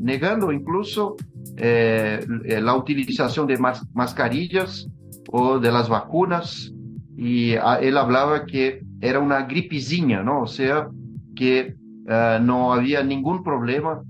negando 0.00 0.52
incluso 0.52 1.16
la 1.56 2.74
utilización 2.74 3.46
de 3.46 3.58
mascarillas 3.92 4.88
o 5.30 5.58
de 5.58 5.72
las 5.72 5.88
vacunas. 5.88 6.72
Y 7.16 7.52
él 7.52 7.96
hablaba 7.96 8.46
que 8.46 8.82
era 9.00 9.20
una 9.20 9.42
gripezinha, 9.42 10.22
¿no? 10.22 10.42
O 10.42 10.46
sea, 10.46 10.88
que 11.36 11.76
no 12.06 12.72
había 12.72 13.02
ningún 13.02 13.44
problema 13.44 14.02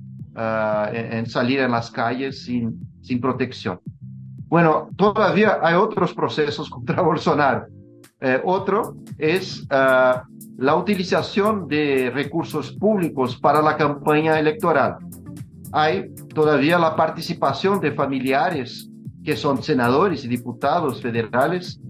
en, 0.93 1.27
salir 1.27 1.61
en 1.61 1.73
las 1.73 1.91
calles 1.91 2.45
sin, 2.45 2.81
sin 3.03 3.21
protección. 3.21 3.81
Bueno, 4.49 4.91
todavía 4.97 5.59
hay 5.63 5.75
otros 5.75 6.15
procesos 6.15 6.69
contra 6.71 7.03
Bolsonaro. 7.03 7.67
Eh, 8.25 8.41
otro 8.45 8.95
es 9.19 9.67
la 9.69 10.77
utilización 10.77 11.67
de 11.67 12.11
recursos 12.15 12.71
públicos 12.73 13.37
para 13.37 13.61
la 13.61 13.77
campaña 13.77 14.39
electoral. 14.39 14.99
Hay 15.73 16.15
todavía 16.33 16.79
la 16.79 16.95
participación 16.95 17.81
de 17.81 17.91
familiares 17.93 18.89
que 19.25 19.37
son 19.37 19.63
senadores 19.63 20.25
y 20.25 20.29
diputados 20.29 21.03
federales 21.03 21.81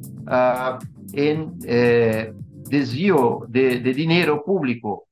en 1.13 1.55
eh, 1.67 2.33
desvío 2.69 3.45
de, 3.49 3.81
dinero 3.81 4.43
público 4.43 5.05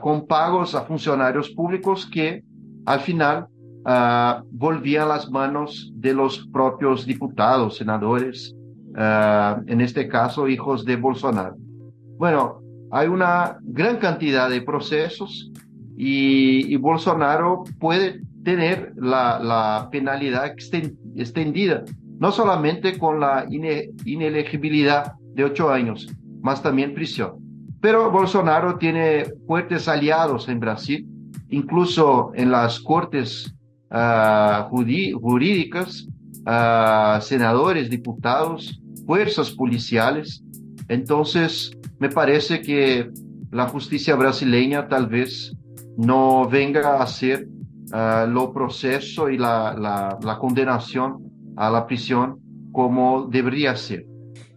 con 0.00 0.26
pagos 0.26 0.74
a 0.74 0.82
funcionarios 0.82 1.50
públicos 1.50 2.08
que 2.12 2.42
al 2.86 3.00
final 3.00 3.46
volvía 4.50 5.04
a 5.04 5.06
las 5.06 5.30
manos 5.30 5.92
de 5.94 6.12
los 6.12 6.48
propios 6.48 7.06
diputados, 7.06 7.76
senadores, 7.76 8.56
uh, 8.96 9.62
en 9.66 9.80
este 9.80 10.08
caso 10.08 10.48
hijos 10.48 10.84
de 10.84 10.96
Bolsonaro. 10.96 11.56
Bueno, 12.18 12.60
hay 12.90 13.08
una 13.08 13.58
gran 13.62 13.98
cantidad 13.98 14.50
de 14.50 14.62
procesos 14.62 15.50
y, 15.96 16.72
y 16.72 16.76
Bolsonaro 16.76 17.64
puede 17.78 18.20
tener 18.44 18.92
la, 18.96 19.38
la 19.38 19.88
penalidad 19.90 20.54
extendida, 21.16 21.84
no 22.18 22.32
solamente 22.32 22.98
con 22.98 23.20
la 23.20 23.46
ine, 23.48 23.90
inelegibilidad 24.04 25.12
de 25.34 25.44
ocho 25.44 25.70
años, 25.70 26.08
más 26.40 26.62
también 26.62 26.94
prisión. 26.94 27.32
Pero 27.80 28.10
Bolsonaro 28.10 28.76
tiene 28.76 29.24
fuertes 29.46 29.88
aliados 29.88 30.48
en 30.48 30.60
Brasil 30.60 31.06
incluso 31.50 32.30
en 32.34 32.50
las 32.50 32.80
cortes 32.80 33.52
uh, 33.90 34.68
jurídicas, 34.70 36.06
senadores, 37.20 37.90
diputados, 37.90 38.80
fuerzas 39.06 39.50
policiales. 39.50 40.42
Entonces, 40.88 41.70
me 41.98 42.08
parece 42.08 42.62
que 42.62 43.10
la 43.50 43.68
justicia 43.68 44.14
brasileña 44.16 44.88
tal 44.88 45.06
vez 45.06 45.54
no 45.96 46.48
venga 46.48 46.96
a 46.96 47.02
hacer 47.02 47.46
uh, 47.92 48.28
lo 48.28 48.52
proceso 48.52 49.28
y 49.28 49.36
la, 49.36 49.74
la, 49.78 50.18
la 50.22 50.38
condenación 50.38 51.30
a 51.56 51.70
la 51.70 51.86
prisión 51.86 52.40
como 52.72 53.26
debería 53.26 53.76
ser. 53.76 54.06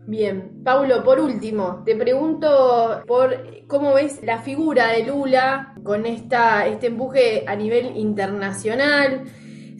Bien, 0.06 0.62
Paulo, 0.64 1.04
por 1.04 1.20
último, 1.20 1.82
te 1.86 1.96
pregunto 1.96 3.04
por 3.08 3.36
cómo 3.68 3.94
ves 3.94 4.20
la 4.24 4.40
figura 4.40 4.88
de 4.88 5.06
Lula 5.06 5.76
con 5.84 6.06
esta, 6.06 6.68
este 6.68 6.88
empuje 6.88 7.46
a 7.48 7.56
nivel 7.56 7.96
internacional 7.96 9.24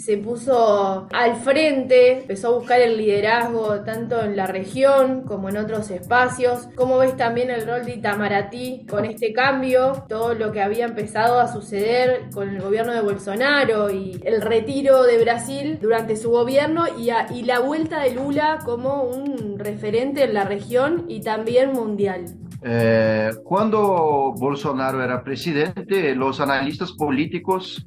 se 0.04 0.18
puso 0.18 1.08
al 1.14 1.36
frente, 1.38 2.20
empezó 2.20 2.50
a 2.50 2.58
buscar 2.60 2.82
el 2.82 2.98
liderazgo 2.98 3.86
tanto 3.86 4.22
en 4.22 4.36
la 4.36 4.48
región 4.48 5.22
como 5.22 5.48
en 5.48 5.56
otros 5.56 5.90
espacios. 5.92 6.68
¿Cómo 6.76 6.98
ves 6.98 7.16
también 7.16 7.50
el 7.50 7.66
rol 7.66 7.86
de 7.86 7.94
Itamaraty 7.94 8.86
con 8.90 9.06
este 9.06 9.32
cambio? 9.32 10.04
Todo 10.10 10.34
lo 10.34 10.52
que 10.52 10.62
había 10.62 10.84
empezado 10.84 11.40
a 11.40 11.48
suceder 11.48 12.24
con 12.34 12.50
el 12.50 12.62
gobierno 12.62 12.92
de 12.92 13.00
Bolsonaro 13.00 13.92
y 13.92 14.20
el 14.26 14.42
retiro 14.42 15.04
de 15.04 15.24
Brasil 15.24 15.80
durante 15.82 16.18
su 16.18 16.32
gobierno 16.32 16.84
y, 16.98 17.44
la 17.44 17.60
vuelta 17.62 18.02
de 18.02 18.14
Lula 18.14 18.60
como 18.66 19.04
un 19.04 19.58
referente 19.58 20.24
en 20.24 20.34
la 20.34 20.44
región 20.44 21.06
y 21.08 21.22
también 21.22 21.72
mundial. 21.72 22.26
Eh, 22.62 23.30
cuando 23.46 24.34
Bolsonaro 24.38 25.02
era 25.02 25.24
presidente, 25.24 26.14
los 26.14 26.42
analistas 26.42 26.92
políticos 26.94 27.86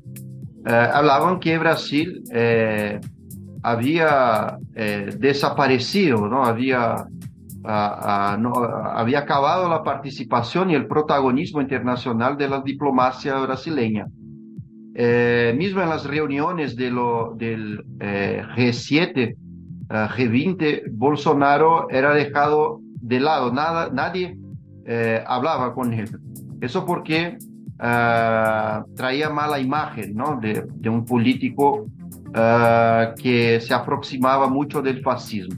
eh, 0.67 0.71
hablaban 0.71 1.39
que 1.39 1.59
Brasil 1.59 2.25
eh, 2.33 3.01
había 3.63 4.59
eh, 4.75 5.11
desaparecido, 5.17 6.27
¿no? 6.29 6.45
Había, 6.45 7.07
no, 7.63 8.53
había 8.53 9.21
acabado 9.21 9.69
la 9.69 9.85
participación 9.85 10.71
y 10.71 10.75
el 10.75 10.89
protagonismo 10.89 11.61
internacional 11.61 12.37
de 12.37 12.49
la 12.49 12.63
diplomacia 12.63 13.39
brasileña. 13.39 14.07
mismo 15.57 15.83
en 15.83 15.89
las 15.89 16.05
reuniones 16.05 16.75
de 16.75 16.91
lo, 16.91 17.35
del 17.37 17.85
G7, 17.99 19.37
G20, 19.89 20.83
Bolsonaro 20.93 21.89
era 21.91 22.13
dejado 22.13 22.81
de 23.01 23.21
lado, 23.21 23.53
nada, 23.53 23.91
nadie 23.93 24.37
hablaba 25.27 25.75
con 25.75 25.93
él. 25.93 26.09
Eso 26.61 26.85
porque 26.87 27.37
uh, 27.79 28.95
traía 28.95 29.31
mala 29.31 29.59
imagen 29.59 30.15
¿no? 30.15 30.39
de, 30.41 30.67
de 30.67 30.89
un 30.89 31.05
político 31.05 31.87
uh, 32.29 33.15
que 33.21 33.61
se 33.61 33.75
aproximaba 33.75 34.49
mucho 34.49 34.83
del 34.83 35.03
fascismo. 35.03 35.57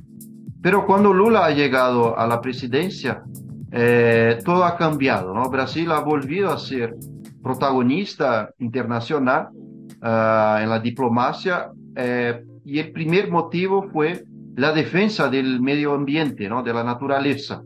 Pero 0.61 0.87
cuando 0.87 1.13
Lula 1.13 1.47
ha 1.47 1.51
llegado 1.51 2.19
a 2.19 2.27
la 2.27 2.41
presidencia, 2.41 3.23
eh, 3.71 4.39
todo 4.45 4.65
ha 4.65 4.77
cambiado. 4.77 5.33
¿no? 5.33 5.49
Brasil 5.51 5.91
ha 5.93 6.01
volvido 6.01 6.51
a 6.51 6.59
ser 6.59 6.97
protagonista 7.43 8.51
internacional 8.59 9.49
uh, 9.53 10.59
en 10.61 10.69
la 10.69 10.81
diplomacia 10.83 11.71
eh, 11.95 12.45
y 12.65 12.79
el 12.79 12.93
primer 12.93 13.31
motivo 13.31 13.89
fue 13.93 14.25
la 14.57 14.73
defensa 14.73 15.29
del 15.29 15.61
medio 15.61 15.95
ambiente, 15.95 16.49
¿no? 16.49 16.63
de 16.63 16.75
la 16.75 16.83
naturaleza. 16.83 17.63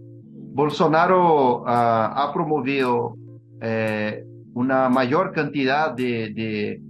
Bolsonaro 0.54 1.64
ha 1.66 2.30
promovido 2.34 3.16
eh, 3.62 4.22
una 4.54 4.88
mayor 4.88 5.32
cantidad 5.32 5.92
de, 5.92 6.80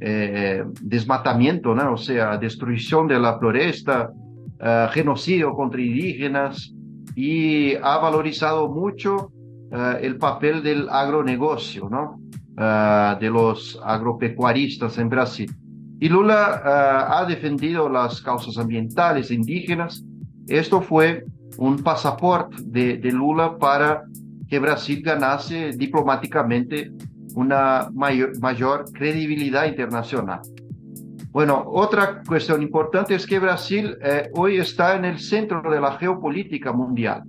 eh, 0.00 0.64
desmatamiento, 0.80 1.74
¿no? 1.74 1.94
o 1.94 1.96
sea, 1.96 2.38
destrucción 2.38 3.08
de 3.08 3.18
la 3.18 3.38
floresta, 3.38 4.10
uh, 4.12 4.92
genocidio 4.92 5.54
contra 5.54 5.80
indígenas 5.80 6.72
y 7.16 7.74
ha 7.74 7.98
valorizado 7.98 8.68
mucho 8.68 9.32
uh, 9.72 9.98
el 10.00 10.16
papel 10.16 10.62
del 10.62 10.88
agronegocio, 10.88 11.88
¿no? 11.90 12.20
De 13.20 13.30
los 13.30 13.80
agropecuaristas 13.84 14.98
en 14.98 15.08
Brasil. 15.08 15.48
Y 16.00 16.08
Lula 16.08 16.60
ha 17.08 17.24
defendido 17.24 17.88
las 17.88 18.20
causas 18.20 18.58
ambientales 18.58 19.30
indígenas. 19.30 20.04
Esto 20.48 20.80
fue 20.80 21.24
un 21.58 21.84
pasaporte 21.84 22.56
de, 22.64 22.98
de 22.98 23.12
Lula 23.12 23.56
para 23.58 24.02
que 24.48 24.58
Brasil 24.58 25.02
ganase 25.02 25.70
diplomáticamente 25.76 26.90
una 27.34 27.88
mayor, 27.92 28.84
credibilidad 28.92 29.66
internacional. 29.66 30.40
Bueno, 31.30 31.62
otra 31.66 32.22
cuestión 32.26 32.62
importante 32.62 33.14
es 33.14 33.26
que 33.26 33.38
Brasil 33.38 33.96
eh, 34.02 34.30
hoy 34.34 34.56
está 34.56 34.96
en 34.96 35.04
el 35.04 35.18
centro 35.18 35.62
de 35.70 35.80
la 35.80 35.92
geopolítica 35.98 36.72
mundial. 36.72 37.22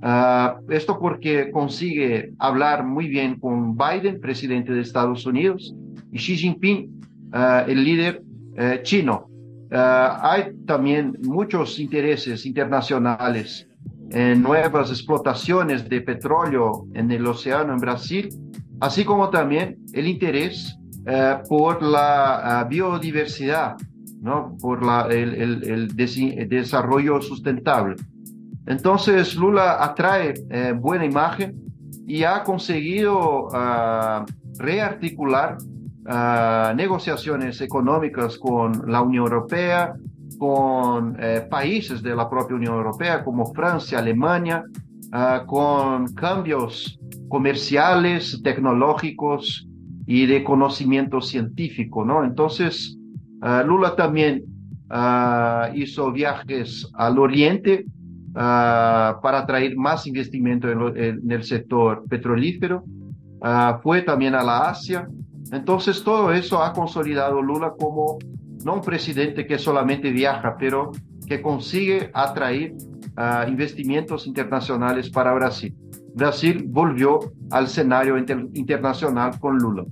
Uh, 0.00 0.70
esto 0.70 0.96
porque 1.00 1.50
consigue 1.50 2.32
hablar 2.38 2.84
muy 2.84 3.08
bien 3.08 3.40
con 3.40 3.76
Biden, 3.76 4.20
presidente 4.20 4.72
de 4.72 4.82
Estados 4.82 5.26
Unidos, 5.26 5.74
y 6.12 6.18
Xi 6.18 6.36
Jinping, 6.36 7.00
uh, 7.34 7.68
el 7.68 7.82
líder 7.82 8.22
uh, 8.52 8.80
chino. 8.82 9.26
hay 9.70 10.52
también 10.66 11.18
muchos 11.24 11.80
intereses 11.80 12.46
internacionales 12.46 13.66
en 14.10 14.40
nuevas 14.40 14.90
explotaciones 14.90 15.88
de 15.88 16.00
petróleo 16.00 16.86
en 16.94 17.10
el 17.10 17.26
océano 17.26 17.72
en 17.74 17.78
Brasil 17.78 18.28
así 18.80 19.04
como 19.04 19.30
también 19.30 19.78
el 19.92 20.06
interés 20.06 20.78
eh, 21.06 21.38
por 21.48 21.82
la 21.82 22.64
uh, 22.64 22.68
biodiversidad, 22.68 23.76
¿no? 24.20 24.56
por 24.60 24.84
la, 24.84 25.06
el, 25.10 25.64
el, 25.64 26.48
desarrollo 26.48 27.20
sustentable. 27.22 27.96
Entonces 28.66 29.34
Lula 29.34 29.82
atrae 29.82 30.34
eh, 30.50 30.74
buena 30.78 31.06
imagen 31.06 31.56
y 32.06 32.24
ha 32.24 32.42
conseguido 32.42 33.48
rearticular 34.58 35.58
negociaciones 36.74 37.60
económicas 37.60 38.38
con 38.38 38.90
la 38.90 39.02
Unión 39.02 39.24
Europea, 39.24 39.94
con 40.38 41.16
eh, 41.20 41.46
países 41.50 42.02
de 42.02 42.14
la 42.14 42.28
propia 42.28 42.56
Unión 42.56 42.74
Europea 42.74 43.22
como 43.22 43.52
Francia, 43.52 43.98
Alemania, 43.98 44.64
con 45.46 46.06
cambios 46.14 46.97
comerciales, 47.28 48.40
tecnológicos 48.42 49.68
y 50.06 50.26
de 50.26 50.42
conocimiento 50.42 51.20
científico, 51.20 52.04
¿no? 52.04 52.24
Entonces, 52.24 52.98
uh, 53.42 53.66
Lula 53.66 53.94
también 53.94 54.42
ah, 54.88 55.70
hizo 55.74 56.10
viajes 56.12 56.90
al 56.94 57.18
oriente 57.18 57.84
ah, 58.34 59.18
para 59.22 59.46
traer 59.46 59.76
más 59.76 60.06
investimento 60.06 60.68
en, 60.70 61.30
el 61.30 61.44
sector 61.44 62.04
petrolífero, 62.08 62.84
fue 63.82 64.02
también 64.02 64.34
a 64.34 64.42
la 64.42 64.70
Asia. 64.70 65.06
Entonces 65.52 66.02
todo 66.02 66.32
eso 66.32 66.62
ha 66.62 66.72
consolidado 66.72 67.40
Lula 67.40 67.74
como 67.78 68.18
no 68.64 68.74
un 68.74 68.80
presidente 68.80 69.46
que 69.46 69.58
solamente 69.58 70.10
viaja, 70.10 70.56
pero 70.58 70.90
que 71.26 71.40
consigue 71.40 72.10
atraer 72.14 72.74
investimentos 73.46 74.26
internacionales 74.26 75.08
para 75.08 75.32
Brasil. 75.34 75.72
Brasil 76.18 76.64
volvió 76.66 77.20
al 77.50 77.64
escenario 77.64 78.18
internacional 78.18 79.38
con 79.40 79.56
Lula. 79.56 79.84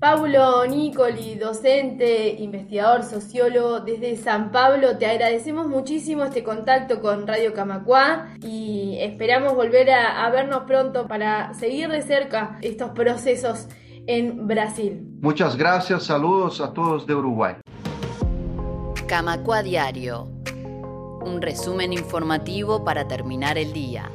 Paulo 0.00 0.66
Nicoli, 0.66 1.34
docente, 1.34 2.34
investigador, 2.38 3.04
sociólogo 3.04 3.80
desde 3.80 4.16
San 4.16 4.50
Pablo, 4.50 4.96
te 4.96 5.06
agradecemos 5.06 5.68
muchísimo 5.68 6.24
este 6.24 6.42
contacto 6.42 7.00
con 7.00 7.26
Radio 7.26 7.52
Camacuá 7.52 8.30
y 8.42 8.96
esperamos 8.98 9.54
volver 9.54 9.90
a, 9.90 10.24
a 10.24 10.30
vernos 10.30 10.64
pronto 10.66 11.06
para 11.06 11.52
seguir 11.54 11.88
de 11.90 12.02
cerca 12.02 12.58
estos 12.62 12.90
procesos 12.90 13.68
en 14.06 14.46
Brasil. 14.46 15.06
Muchas 15.20 15.54
gracias, 15.54 16.04
saludos 16.04 16.60
a 16.62 16.72
todos 16.72 17.06
de 17.06 17.14
Uruguay. 17.14 17.56
Camacuá 19.06 19.62
Diario, 19.62 20.28
un 21.20 21.42
resumen 21.42 21.92
informativo 21.92 22.84
para 22.84 23.06
terminar 23.06 23.58
el 23.58 23.72
día. 23.74 24.10